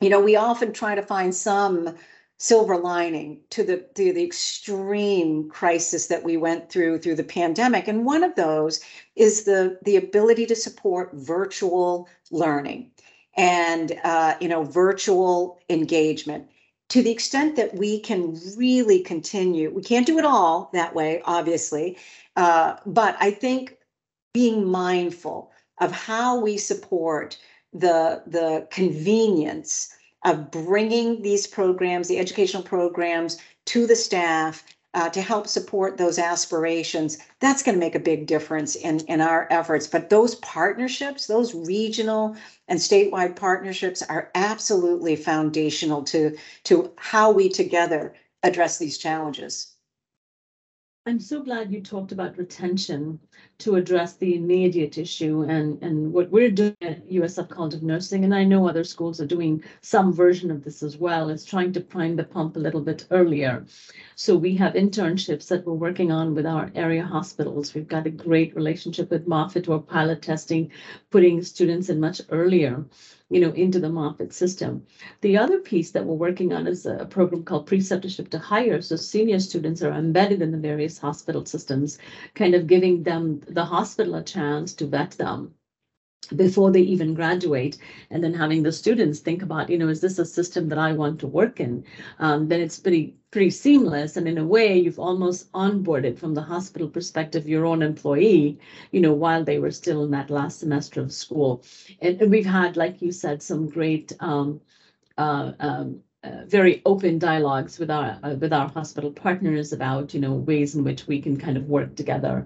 you 0.00 0.08
know 0.08 0.20
we 0.20 0.36
often 0.36 0.72
try 0.72 0.94
to 0.94 1.02
find 1.02 1.34
some 1.34 1.96
silver 2.38 2.76
lining 2.76 3.40
to 3.50 3.64
the 3.64 3.78
to 3.94 4.12
the 4.12 4.24
extreme 4.24 5.48
crisis 5.48 6.06
that 6.08 6.22
we 6.22 6.36
went 6.36 6.70
through 6.70 6.98
through 6.98 7.14
the 7.14 7.24
pandemic. 7.24 7.88
And 7.88 8.04
one 8.04 8.22
of 8.22 8.34
those 8.34 8.80
is 9.14 9.44
the 9.44 9.78
the 9.82 9.96
ability 9.96 10.46
to 10.46 10.56
support 10.56 11.10
virtual 11.14 12.08
learning 12.30 12.90
and 13.36 13.98
uh, 14.04 14.34
you 14.40 14.48
know 14.48 14.62
virtual 14.64 15.58
engagement. 15.70 16.48
To 16.90 17.02
the 17.02 17.10
extent 17.10 17.56
that 17.56 17.74
we 17.74 17.98
can 17.98 18.38
really 18.56 19.00
continue 19.00 19.70
we 19.74 19.82
can't 19.82 20.06
do 20.06 20.18
it 20.18 20.24
all 20.24 20.70
that 20.72 20.94
way 20.94 21.20
obviously 21.24 21.98
uh, 22.36 22.76
but 22.86 23.16
i 23.18 23.32
think 23.32 23.76
being 24.32 24.70
mindful 24.70 25.50
of 25.80 25.90
how 25.90 26.38
we 26.38 26.56
support 26.58 27.38
the 27.72 28.22
the 28.26 28.68
convenience 28.70 29.96
of 30.26 30.50
bringing 30.50 31.22
these 31.22 31.46
programs, 31.46 32.08
the 32.08 32.18
educational 32.18 32.62
programs, 32.62 33.38
to 33.64 33.86
the 33.86 33.96
staff 33.96 34.64
uh, 34.92 35.08
to 35.10 35.22
help 35.22 35.46
support 35.46 35.96
those 35.96 36.18
aspirations, 36.18 37.18
that's 37.38 37.62
going 37.62 37.74
to 37.74 37.80
make 37.80 37.94
a 37.94 38.00
big 38.00 38.26
difference 38.26 38.74
in, 38.74 39.00
in 39.00 39.20
our 39.20 39.46
efforts. 39.50 39.86
But 39.86 40.10
those 40.10 40.34
partnerships, 40.36 41.26
those 41.26 41.54
regional 41.54 42.36
and 42.66 42.78
statewide 42.78 43.36
partnerships 43.36 44.02
are 44.02 44.30
absolutely 44.34 45.14
foundational 45.14 46.02
to, 46.04 46.36
to 46.64 46.90
how 46.96 47.30
we 47.30 47.48
together 47.48 48.14
address 48.42 48.78
these 48.78 48.98
challenges. 48.98 49.75
I'm 51.08 51.20
so 51.20 51.40
glad 51.40 51.72
you 51.72 51.80
talked 51.80 52.10
about 52.10 52.36
retention 52.36 53.20
to 53.58 53.76
address 53.76 54.14
the 54.14 54.34
immediate 54.34 54.98
issue 54.98 55.42
and, 55.48 55.80
and 55.80 56.12
what 56.12 56.32
we're 56.32 56.50
doing 56.50 56.74
at 56.80 57.08
USF 57.08 57.48
College 57.48 57.74
of 57.74 57.84
Nursing, 57.84 58.24
and 58.24 58.34
I 58.34 58.42
know 58.42 58.68
other 58.68 58.82
schools 58.82 59.20
are 59.20 59.26
doing 59.26 59.62
some 59.82 60.12
version 60.12 60.50
of 60.50 60.64
this 60.64 60.82
as 60.82 60.96
well, 60.96 61.28
is 61.28 61.44
trying 61.44 61.72
to 61.74 61.80
prime 61.80 62.16
the 62.16 62.24
pump 62.24 62.56
a 62.56 62.58
little 62.58 62.80
bit 62.80 63.06
earlier. 63.12 63.64
So 64.16 64.36
we 64.36 64.56
have 64.56 64.72
internships 64.74 65.46
that 65.46 65.64
we're 65.64 65.74
working 65.74 66.10
on 66.10 66.34
with 66.34 66.44
our 66.44 66.72
area 66.74 67.04
hospitals. 67.04 67.72
We've 67.72 67.86
got 67.86 68.08
a 68.08 68.10
great 68.10 68.56
relationship 68.56 69.08
with 69.08 69.28
Moffitt. 69.28 69.68
We're 69.68 69.78
pilot 69.78 70.22
testing, 70.22 70.72
putting 71.10 71.40
students 71.44 71.88
in 71.88 72.00
much 72.00 72.20
earlier 72.30 72.84
you 73.28 73.40
know, 73.40 73.50
into 73.52 73.80
the 73.80 73.88
Moffitt 73.88 74.32
system. 74.32 74.86
The 75.20 75.36
other 75.36 75.58
piece 75.58 75.90
that 75.90 76.04
we're 76.04 76.14
working 76.14 76.52
on 76.52 76.66
is 76.68 76.86
a 76.86 77.06
program 77.06 77.42
called 77.42 77.68
Preceptorship 77.68 78.28
to 78.30 78.38
Hire. 78.38 78.80
So 78.80 78.94
senior 78.94 79.40
students 79.40 79.82
are 79.82 79.92
embedded 79.92 80.42
in 80.42 80.52
the 80.52 80.58
various 80.58 80.98
hospital 80.98 81.44
systems, 81.44 81.98
kind 82.34 82.54
of 82.54 82.68
giving 82.68 83.02
them 83.02 83.40
the 83.48 83.64
hospital 83.64 84.14
a 84.14 84.22
chance 84.22 84.74
to 84.74 84.86
vet 84.86 85.12
them 85.12 85.55
before 86.26 86.70
they 86.70 86.80
even 86.80 87.14
graduate 87.14 87.78
and 88.10 88.22
then 88.22 88.34
having 88.34 88.62
the 88.62 88.72
students 88.72 89.20
think 89.20 89.42
about 89.42 89.70
you 89.70 89.78
know 89.78 89.88
is 89.88 90.00
this 90.00 90.18
a 90.18 90.24
system 90.24 90.68
that 90.68 90.78
i 90.78 90.92
want 90.92 91.18
to 91.20 91.26
work 91.26 91.60
in 91.60 91.84
um, 92.18 92.48
then 92.48 92.60
it's 92.60 92.78
pretty 92.78 93.14
pretty 93.30 93.50
seamless 93.50 94.16
and 94.16 94.26
in 94.28 94.38
a 94.38 94.44
way 94.44 94.78
you've 94.78 94.98
almost 94.98 95.50
onboarded 95.52 96.18
from 96.18 96.34
the 96.34 96.42
hospital 96.42 96.88
perspective 96.88 97.48
your 97.48 97.66
own 97.66 97.82
employee 97.82 98.58
you 98.92 99.00
know 99.00 99.12
while 99.12 99.44
they 99.44 99.58
were 99.58 99.70
still 99.70 100.04
in 100.04 100.10
that 100.10 100.30
last 100.30 100.60
semester 100.60 101.00
of 101.00 101.12
school 101.12 101.62
and, 102.00 102.20
and 102.20 102.30
we've 102.30 102.46
had 102.46 102.76
like 102.76 103.02
you 103.02 103.12
said 103.12 103.42
some 103.42 103.68
great 103.68 104.12
um, 104.20 104.60
uh, 105.18 105.52
um, 105.60 106.00
uh, 106.24 106.44
very 106.46 106.82
open 106.84 107.18
dialogues 107.18 107.78
with 107.78 107.90
our 107.90 108.18
uh, 108.22 108.34
with 108.34 108.52
our 108.52 108.68
hospital 108.68 109.10
partners 109.10 109.72
about 109.72 110.12
you 110.12 110.20
know 110.20 110.34
ways 110.34 110.74
in 110.74 110.82
which 110.82 111.06
we 111.06 111.20
can 111.20 111.36
kind 111.36 111.56
of 111.56 111.68
work 111.68 111.94
together. 111.94 112.44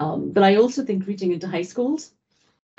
Um, 0.00 0.32
but 0.32 0.42
I 0.42 0.56
also 0.56 0.84
think 0.84 1.06
reaching 1.06 1.32
into 1.32 1.46
high 1.46 1.62
schools 1.62 2.12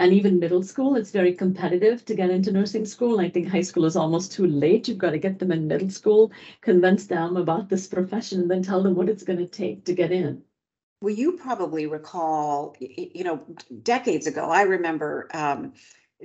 and 0.02 0.14
even 0.14 0.40
middle 0.40 0.64
school, 0.64 0.96
it's 0.96 1.12
very 1.12 1.32
competitive 1.32 2.04
to 2.06 2.16
get 2.16 2.32
into 2.32 2.52
nursing 2.52 2.86
school. 2.86 3.20
I 3.20 3.30
think 3.30 3.48
high 3.48 3.62
school 3.62 3.86
is 3.86 3.96
almost 3.96 4.32
too 4.32 4.48
late. 4.48 4.88
You've 4.88 4.98
got 4.98 5.12
to 5.12 5.20
get 5.20 5.38
them 5.38 5.52
in 5.52 5.68
middle 5.68 5.92
school, 5.92 6.32
convince 6.62 7.06
them 7.06 7.38
about 7.38 7.70
this 7.70 7.86
profession, 7.86 8.42
and 8.42 8.50
then 8.50 8.64
tell 8.64 8.82
them 8.82 8.96
what 8.96 9.10
it's 9.10 9.24
going 9.24 9.38
to 9.38 9.46
take 9.46 9.86
to 9.86 9.94
get 9.94 10.12
in. 10.12 10.42
Well, 11.04 11.14
you 11.14 11.34
probably 11.34 11.86
recall, 11.86 12.76
you 12.80 13.24
know, 13.24 13.42
decades 13.84 14.26
ago, 14.26 14.50
I 14.50 14.64
remember 14.64 15.30
um, 15.36 15.74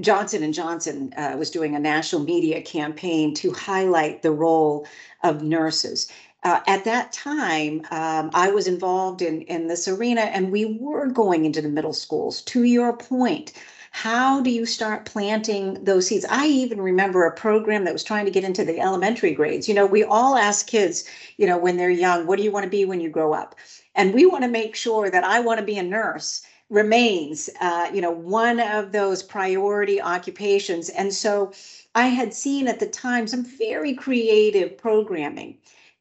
Johnson 0.00 0.42
and 0.42 0.54
Johnson 0.54 1.12
uh, 1.14 1.36
was 1.38 1.50
doing 1.50 1.74
a 1.74 1.78
national 1.78 2.22
media 2.22 2.62
campaign 2.62 3.34
to 3.34 3.52
highlight 3.52 4.22
the 4.22 4.32
role 4.32 4.86
of 5.22 5.42
nurses. 5.42 6.10
Uh, 6.42 6.60
at 6.66 6.84
that 6.84 7.12
time, 7.12 7.82
um, 7.90 8.30
I 8.34 8.50
was 8.50 8.66
involved 8.66 9.22
in 9.22 9.42
in 9.42 9.66
this 9.66 9.88
arena, 9.88 10.22
and 10.22 10.52
we 10.52 10.64
were 10.64 11.06
going 11.06 11.44
into 11.44 11.60
the 11.62 11.68
middle 11.68 11.92
schools. 11.92 12.42
To 12.42 12.62
your 12.64 12.96
point, 12.96 13.52
how 13.90 14.40
do 14.42 14.50
you 14.50 14.66
start 14.66 15.06
planting 15.06 15.82
those 15.82 16.06
seeds? 16.06 16.26
I 16.28 16.46
even 16.46 16.80
remember 16.80 17.24
a 17.24 17.34
program 17.34 17.84
that 17.84 17.92
was 17.92 18.04
trying 18.04 18.26
to 18.26 18.30
get 18.30 18.44
into 18.44 18.64
the 18.64 18.78
elementary 18.78 19.32
grades. 19.32 19.68
You 19.68 19.74
know, 19.74 19.86
we 19.86 20.04
all 20.04 20.36
ask 20.36 20.66
kids, 20.66 21.04
you 21.38 21.46
know, 21.46 21.56
when 21.56 21.78
they're 21.78 21.90
young, 21.90 22.26
what 22.26 22.36
do 22.36 22.42
you 22.44 22.52
want 22.52 22.64
to 22.64 22.70
be 22.70 22.84
when 22.84 23.00
you 23.00 23.08
grow 23.08 23.32
up? 23.32 23.54
And 23.94 24.12
we 24.12 24.26
want 24.26 24.44
to 24.44 24.50
make 24.50 24.76
sure 24.76 25.10
that 25.10 25.24
I 25.24 25.40
want 25.40 25.60
to 25.60 25.66
be 25.66 25.78
a 25.78 25.82
nurse 25.82 26.42
remains, 26.68 27.48
uh, 27.60 27.88
you 27.92 28.00
know, 28.02 28.10
one 28.10 28.60
of 28.60 28.92
those 28.92 29.22
priority 29.22 30.00
occupations. 30.00 30.90
And 30.90 31.12
so 31.14 31.52
I 31.94 32.08
had 32.08 32.34
seen 32.34 32.68
at 32.68 32.80
the 32.80 32.88
time 32.88 33.26
some 33.26 33.44
very 33.44 33.94
creative 33.94 34.76
programming 34.76 35.56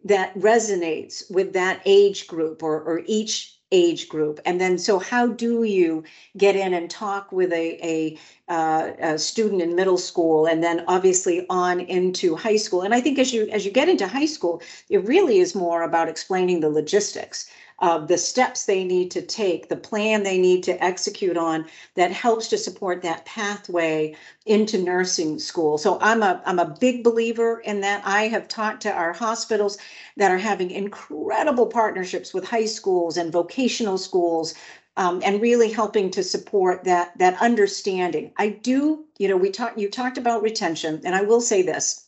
that 0.06 0.34
resonates 0.36 1.30
with 1.32 1.54
that 1.54 1.82
age 1.86 2.28
group 2.28 2.64
or, 2.64 2.82
or 2.82 3.02
each 3.08 3.56
age 3.72 4.08
group. 4.08 4.40
And 4.46 4.62
then 4.62 4.78
so 4.78 5.00
how 5.00 5.28
do 5.28 5.64
you 5.64 6.04
get 6.38 6.56
in 6.56 6.74
and 6.74 6.90
talk 6.90 7.32
with 7.32 7.52
a, 7.52 7.80
a, 7.84 8.18
uh, 8.48 8.92
a, 9.00 9.18
student 9.18 9.62
in 9.62 9.76
middle 9.76 9.98
school 9.98 10.46
and 10.46 10.64
then 10.64 10.86
obviously 10.88 11.46
on 11.50 11.80
into 11.80 12.36
high 12.36 12.58
school? 12.58 12.84
And 12.84 12.94
i 12.94 13.02
think 13.02 13.18
as 13.18 13.34
you 13.34 13.50
as 13.50 13.66
you 13.66 13.72
get 13.72 13.90
into 13.90 14.08
high 14.08 14.28
school 14.28 14.62
it 14.90 15.04
really 15.06 15.40
is 15.40 15.56
more 15.56 15.82
about 15.82 16.08
explaining 16.08 16.60
the 16.60 16.70
logistics 16.70 17.50
of 17.80 18.08
the 18.08 18.18
steps 18.18 18.66
they 18.66 18.84
need 18.84 19.12
to 19.12 19.22
take, 19.22 19.68
the 19.68 19.76
plan 19.76 20.24
they 20.24 20.38
need 20.38 20.64
to 20.64 20.84
execute 20.84 21.36
on 21.36 21.66
that 21.96 22.12
helps 22.12 22.48
to 22.48 22.58
support 22.58 23.02
that 23.02 23.26
pathway 23.26 24.16
into 24.46 24.82
nursing 24.82 25.38
school. 25.40 25.78
So 25.78 25.98
I'm 26.00 26.24
a 26.24 26.42
I'm 26.46 26.60
a 26.60 26.76
big 26.80 27.04
believer 27.04 27.60
in 27.60 27.82
that. 27.82 28.02
I 28.06 28.28
have 28.30 28.48
talked 28.48 28.82
to 28.84 28.94
our 28.94 29.12
hospitals 29.12 29.78
that 30.16 30.32
are 30.32 30.38
having 30.38 30.72
incredible 30.72 31.68
partnerships 31.68 32.34
with 32.34 32.48
high 32.48 32.66
schools 32.66 33.18
and 33.18 33.32
vocational 33.32 33.98
schools 33.98 34.56
um, 34.98 35.22
and 35.26 35.42
really 35.42 35.72
helping 35.72 36.10
to 36.12 36.24
support 36.24 36.84
that 36.86 37.18
that 37.18 37.40
understanding. 37.42 38.32
I 38.38 38.50
do, 38.50 39.04
you 39.18 39.28
know, 39.28 39.38
we 39.38 39.50
talked 39.50 39.78
you 39.78 39.90
talked 39.90 40.18
about 40.18 40.42
retention, 40.42 41.02
and 41.04 41.16
I 41.16 41.22
will 41.22 41.42
say 41.42 41.62
this, 41.62 42.06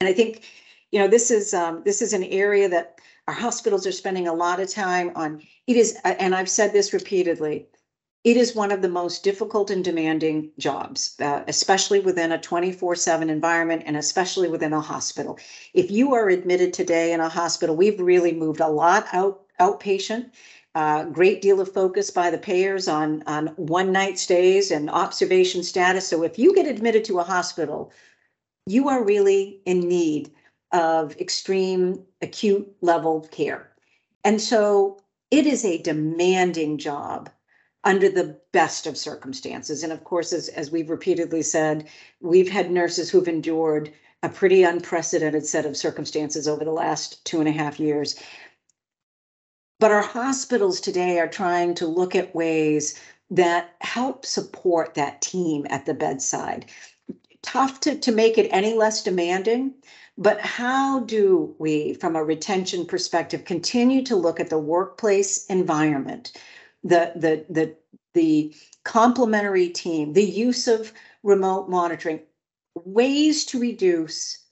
and 0.00 0.08
I 0.08 0.12
think, 0.14 0.42
you 0.90 0.98
know, 0.98 1.08
this 1.08 1.30
is 1.30 1.52
um, 1.52 1.82
this 1.84 2.00
is 2.00 2.12
an 2.14 2.24
area 2.24 2.68
that 2.70 2.98
our 3.28 3.34
hospitals 3.34 3.86
are 3.86 3.92
spending 3.92 4.26
a 4.26 4.34
lot 4.34 4.60
of 4.60 4.68
time 4.68 5.12
on 5.14 5.42
it 5.66 5.76
is, 5.76 5.96
and 6.04 6.34
I've 6.34 6.48
said 6.48 6.72
this 6.72 6.92
repeatedly, 6.92 7.66
it 8.24 8.36
is 8.36 8.54
one 8.54 8.70
of 8.70 8.82
the 8.82 8.88
most 8.88 9.24
difficult 9.24 9.70
and 9.70 9.84
demanding 9.84 10.50
jobs, 10.58 11.16
uh, 11.20 11.42
especially 11.48 11.98
within 11.98 12.32
a 12.32 12.40
24 12.40 12.94
7 12.94 13.30
environment 13.30 13.82
and 13.86 13.96
especially 13.96 14.48
within 14.48 14.72
a 14.72 14.80
hospital. 14.80 15.38
If 15.74 15.90
you 15.90 16.14
are 16.14 16.28
admitted 16.28 16.72
today 16.72 17.12
in 17.12 17.20
a 17.20 17.28
hospital, 17.28 17.76
we've 17.76 18.00
really 18.00 18.32
moved 18.32 18.60
a 18.60 18.68
lot 18.68 19.06
out 19.12 19.40
outpatient. 19.60 20.30
Uh, 20.74 21.04
great 21.04 21.42
deal 21.42 21.60
of 21.60 21.72
focus 21.72 22.10
by 22.10 22.30
the 22.30 22.38
payers 22.38 22.88
on, 22.88 23.22
on 23.26 23.48
one 23.56 23.92
night 23.92 24.18
stays 24.18 24.70
and 24.70 24.88
observation 24.88 25.62
status. 25.62 26.08
So 26.08 26.22
if 26.22 26.38
you 26.38 26.54
get 26.54 26.66
admitted 26.66 27.04
to 27.04 27.18
a 27.18 27.24
hospital, 27.24 27.92
you 28.66 28.88
are 28.88 29.04
really 29.04 29.60
in 29.66 29.80
need 29.80 30.30
of 30.72 31.16
extreme 31.20 32.02
acute 32.22 32.70
level 32.80 33.28
care. 33.30 33.70
And 34.24 34.40
so 34.40 34.98
it 35.30 35.46
is 35.46 35.64
a 35.64 35.82
demanding 35.82 36.78
job 36.78 37.30
under 37.84 38.08
the 38.08 38.38
best 38.52 38.86
of 38.86 38.96
circumstances. 38.96 39.82
And 39.82 39.92
of 39.92 40.04
course, 40.04 40.32
as, 40.32 40.48
as 40.48 40.70
we've 40.70 40.90
repeatedly 40.90 41.42
said, 41.42 41.88
we've 42.20 42.48
had 42.48 42.70
nurses 42.70 43.10
who've 43.10 43.28
endured 43.28 43.92
a 44.22 44.28
pretty 44.28 44.62
unprecedented 44.62 45.44
set 45.44 45.66
of 45.66 45.76
circumstances 45.76 46.46
over 46.46 46.64
the 46.64 46.70
last 46.70 47.24
two 47.24 47.40
and 47.40 47.48
a 47.48 47.52
half 47.52 47.80
years. 47.80 48.14
But 49.80 49.90
our 49.90 50.02
hospitals 50.02 50.80
today 50.80 51.18
are 51.18 51.26
trying 51.26 51.74
to 51.74 51.88
look 51.88 52.14
at 52.14 52.34
ways 52.34 53.00
that 53.30 53.74
help 53.80 54.24
support 54.24 54.94
that 54.94 55.20
team 55.22 55.66
at 55.70 55.86
the 55.86 55.94
bedside. 55.94 56.66
Tough 57.42 57.80
to, 57.80 57.96
to 57.98 58.12
make 58.12 58.38
it 58.38 58.48
any 58.52 58.74
less 58.74 59.02
demanding, 59.02 59.74
but 60.18 60.40
how 60.40 61.00
do 61.00 61.54
we, 61.58 61.94
from 61.94 62.16
a 62.16 62.24
retention 62.24 62.86
perspective, 62.86 63.44
continue 63.44 64.02
to 64.04 64.16
look 64.16 64.40
at 64.40 64.50
the 64.50 64.58
workplace 64.58 65.46
environment, 65.46 66.32
the 66.84 67.12
the 67.16 67.46
the 67.48 67.76
the 68.14 68.54
complementary 68.84 69.68
team, 69.68 70.12
the 70.12 70.24
use 70.24 70.68
of 70.68 70.92
remote 71.22 71.68
monitoring, 71.68 72.20
ways 72.74 73.44
to 73.46 73.58
reduce, 73.58 74.44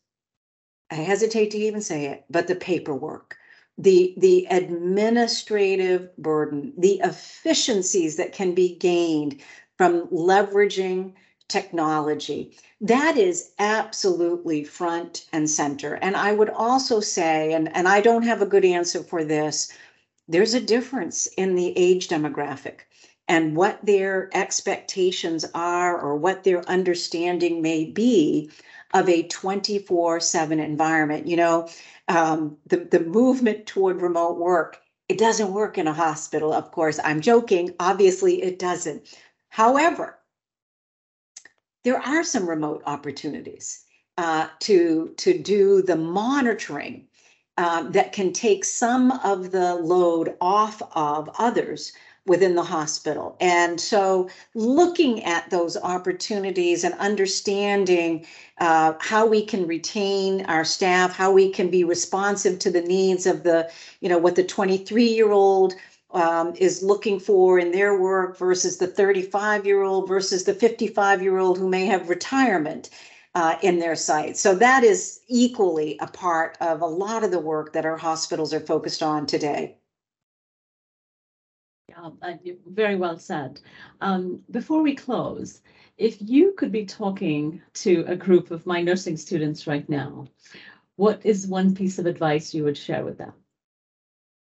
I 0.90 0.94
hesitate 0.96 1.51
to 1.51 1.59
even 1.59 1.83
say 1.83 2.07
it, 2.07 2.25
but 2.31 2.46
the 2.46 2.57
paperwork, 2.57 3.37
the 3.77 4.14
the 4.16 4.46
administrative 4.51 6.16
burden, 6.16 6.73
the 6.79 7.01
efficiencies 7.05 8.16
that 8.16 8.33
can 8.33 8.55
be 8.55 8.77
gained 8.77 9.40
from 9.77 10.07
leveraging 10.09 11.12
technology. 11.51 12.57
That 12.81 13.19
is 13.19 13.51
absolutely 13.59 14.65
front 14.65 15.27
and 15.33 15.51
center. 15.51 15.95
And 15.95 16.17
I 16.17 16.33
would 16.33 16.51
also 16.51 17.01
say, 17.01 17.53
and, 17.53 17.75
and 17.77 17.87
I 17.89 18.01
don't 18.01 18.23
have 18.23 18.41
a 18.41 18.47
good 18.47 18.65
answer 18.65 19.03
for 19.03 19.25
this, 19.25 19.73
there's 20.29 20.55
a 20.55 20.61
difference 20.61 21.27
in 21.37 21.57
the 21.57 21.77
age 21.77 22.09
demographic 22.09 22.81
and 23.29 23.57
what 23.57 23.85
their 23.85 24.31
expectations 24.33 25.45
are 25.55 26.01
or 26.01 26.17
what 26.17 26.45
their 26.45 26.69
understanding 26.69 27.61
may 27.63 27.85
be 27.85 28.51
of 28.95 29.09
a 29.09 29.25
24 29.25 30.21
7 30.21 30.59
environment. 30.61 31.27
You 31.27 31.37
know, 31.37 31.69
um, 32.09 32.57
the, 32.67 32.79
the 32.79 33.01
movement 33.01 33.67
toward 33.67 34.03
remote 34.03 34.39
work, 34.39 34.81
it 35.09 35.19
doesn't 35.19 35.53
work 35.53 35.79
in 35.79 35.87
a 35.87 35.93
hospital, 35.93 36.53
of 36.53 36.71
course. 36.71 36.99
I'm 37.03 37.21
joking. 37.21 37.75
Obviously, 37.81 38.43
it 38.43 38.59
doesn't. 38.59 39.17
However, 39.49 40.20
there 41.85 41.99
are 41.99 42.25
some 42.25 42.49
remote 42.49 42.83
opportunities 42.87 43.85
uh, 44.19 44.49
to 44.61 45.14
to 45.16 45.38
do 45.38 45.83
the 45.83 45.97
monitoring 45.97 47.07
uh, 47.57 47.83
that 47.90 48.12
can 48.12 48.33
take 48.33 48.64
some 48.64 49.11
of 49.25 49.51
the 49.51 49.75
load 49.75 50.37
off 50.40 50.83
of 50.95 51.29
others 51.38 51.93
within 52.27 52.55
the 52.55 52.62
hospital. 52.62 53.37
And 53.40 53.81
so, 53.81 54.29
looking 54.55 55.25
at 55.25 55.51
those 55.51 55.77
opportunities 55.77 56.85
and 56.85 56.95
understanding 56.95 58.27
uh, 58.59 58.95
how 59.01 59.27
we 59.27 59.45
can 59.45 59.66
retain 59.66 60.45
our 60.47 60.64
staff, 60.64 61.12
how 61.12 61.33
we 61.33 61.51
can 61.51 61.71
be 61.71 61.83
responsive 61.83 62.59
to 62.61 62.71
the 62.71 62.83
needs 62.83 63.27
of 63.27 63.43
the, 63.43 63.71
you 64.01 64.09
know, 64.09 64.19
what 64.19 64.37
the 64.37 64.45
23 64.45 65.05
year 65.05 65.33
old 65.33 65.75
um, 66.12 66.55
is 66.57 66.83
looking 66.83 67.20
for 67.20 67.59
in 67.59 67.70
their 67.73 67.99
work 67.99 68.37
versus 68.37 68.79
the 68.79 68.87
35 68.87 69.66
year 69.66 69.83
old 69.83 70.09
versus 70.09 70.44
the 70.44 70.55
55 70.55 71.23
year 71.23 71.38
old 71.38 71.59
who 71.59 71.68
may 71.68 71.87
have 71.87 72.09
retirement 72.09 72.90
uh, 73.35 73.57
in 73.62 73.79
their 73.79 73.94
sight. 73.94 74.37
So 74.37 74.55
that 74.57 74.83
is 74.83 75.20
equally 75.29 75.96
a 76.01 76.07
part 76.07 76.57
of 76.61 76.81
a 76.81 76.87
lot 76.87 77.23
of 77.23 77.31
the 77.31 77.38
work 77.38 77.73
that 77.73 77.87
our 77.87 77.96
hospitals 77.96 78.53
are 78.53 78.61
focused 78.61 79.03
on 79.03 79.27
today. 79.27 79.77
Yeah, 81.88 82.11
uh, 82.23 82.35
very 82.66 82.96
well 82.96 83.18
said. 83.18 83.61
Um, 84.01 84.40
before 84.51 84.83
we 84.83 84.94
close, 84.94 85.62
if 85.96 86.16
you 86.20 86.55
could 86.57 86.73
be 86.73 86.87
talking 86.87 87.61
to 87.75 88.05
a 88.07 88.16
group 88.16 88.51
of 88.51 88.66
my 88.66 88.81
nursing 88.81 89.16
students 89.16 89.66
right 89.66 89.88
now, 89.88 90.27
what 90.96 91.25
is 91.25 91.46
one 91.46 91.75
piece 91.75 91.99
of 91.99 92.07
advice 92.07 92.55
you 92.55 92.64
would 92.64 92.77
share 92.77 93.05
with 93.05 93.18
them? 93.18 93.33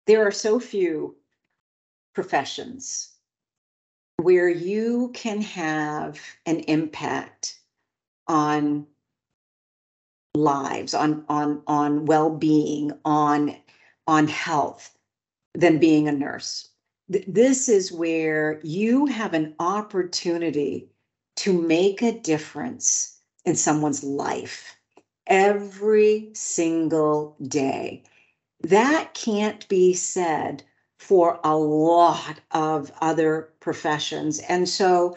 There 0.07 0.27
are 0.27 0.31
so 0.31 0.61
few 0.61 1.16
professions 2.14 3.11
where 4.18 4.48
you 4.48 5.11
can 5.14 5.40
have 5.40 6.20
an 6.46 6.61
impact 6.61 7.59
on 8.29 8.87
lives 10.35 10.94
on 10.94 11.24
on 11.29 11.62
on 11.66 12.07
well-being 12.07 12.92
on 13.05 13.55
on 14.07 14.27
health 14.27 14.96
than 15.55 15.79
being 15.79 16.09
a 16.09 16.12
nurse 16.12 16.70
this 17.09 17.68
is 17.68 17.92
where 17.92 18.61
you 18.62 19.07
have 19.07 19.35
an 19.35 19.55
opportunity 19.59 20.88
to 21.37 21.53
make 21.53 22.00
a 22.00 22.18
difference 22.18 23.18
in 23.44 23.57
someone's 23.57 24.03
life 24.03 24.77
every 25.27 26.31
single 26.33 27.37
day. 27.46 28.03
That 28.62 29.12
can't 29.14 29.68
be 29.68 29.92
said 29.92 30.62
for 30.98 31.40
a 31.44 31.57
lot 31.57 32.40
of 32.52 32.92
other 33.00 33.50
professions. 33.61 34.38
And 34.40 34.68
so 34.68 35.16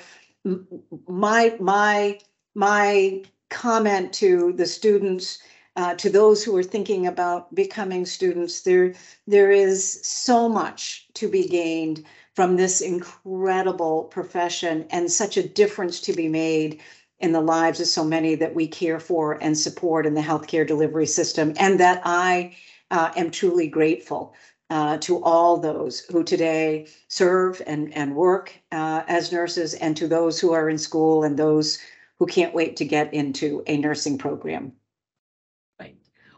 my 1.07 1.55
my 1.59 2.19
my 2.55 3.23
comment 3.49 4.13
to 4.13 4.53
the 4.53 4.65
students 4.65 5.39
uh, 5.75 5.93
to 5.93 6.09
those 6.09 6.43
who 6.43 6.55
are 6.57 6.63
thinking 6.63 7.05
about 7.05 7.53
becoming 7.53 8.05
students 8.05 8.61
there 8.61 8.93
there 9.27 9.51
is 9.51 10.01
so 10.05 10.49
much 10.49 11.07
to 11.13 11.29
be 11.29 11.47
gained 11.47 12.03
from 12.35 12.55
this 12.55 12.81
incredible 12.81 14.05
profession 14.05 14.85
and 14.89 15.11
such 15.11 15.37
a 15.37 15.47
difference 15.47 15.99
to 16.01 16.13
be 16.13 16.27
made 16.27 16.81
in 17.19 17.31
the 17.31 17.41
lives 17.41 17.79
of 17.79 17.87
so 17.87 18.03
many 18.03 18.35
that 18.35 18.53
we 18.53 18.67
care 18.67 18.99
for 18.99 19.41
and 19.41 19.57
support 19.57 20.05
in 20.05 20.13
the 20.13 20.21
healthcare 20.21 20.67
delivery 20.67 21.05
system 21.05 21.53
and 21.57 21.79
that 21.79 22.01
i 22.03 22.55
uh, 22.91 23.11
am 23.15 23.29
truly 23.31 23.67
grateful 23.67 24.33
uh, 24.69 24.97
to 24.97 25.23
all 25.23 25.57
those 25.57 26.01
who 26.01 26.23
today 26.23 26.87
serve 27.07 27.61
and, 27.65 27.93
and 27.93 28.15
work 28.15 28.53
uh, 28.71 29.03
as 29.07 29.31
nurses 29.31 29.73
and 29.75 29.95
to 29.97 30.07
those 30.07 30.39
who 30.39 30.51
are 30.51 30.69
in 30.69 30.77
school 30.77 31.23
and 31.23 31.37
those 31.37 31.79
who 32.19 32.25
can't 32.25 32.53
wait 32.53 32.75
to 32.77 32.85
get 32.85 33.13
into 33.13 33.63
a 33.67 33.77
nursing 33.77 34.17
program. 34.17 34.73
Right. 35.79 35.95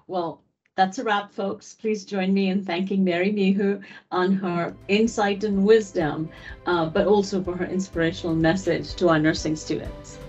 Well, 0.08 0.44
that's 0.76 1.00
a 1.00 1.04
wrap, 1.04 1.32
folks. 1.32 1.74
Please 1.74 2.06
join 2.06 2.34
me 2.34 2.50
in 2.50 2.63
thanking 2.63 3.04
Mary 3.04 3.32
Mayhew 3.32 3.82
on 4.12 4.32
her 4.34 4.74
insight 4.88 5.44
and 5.44 5.65
wisdom, 5.65 6.30
uh, 6.65 6.86
but 6.86 7.08
also 7.08 7.44
for 7.44 7.56
her 7.56 7.65
inspirational 7.65 8.36
message 8.36 8.94
to 8.96 9.10
our 9.10 9.20
nursing 9.20 9.56
students. 9.56 10.20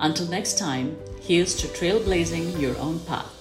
Until 0.00 0.26
next 0.26 0.58
time, 0.58 0.98
here's 1.20 1.54
to 1.54 1.68
trailblazing 1.68 2.60
your 2.60 2.76
own 2.78 2.98
path. 3.00 3.39